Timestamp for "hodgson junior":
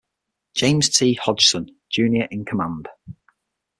1.13-2.27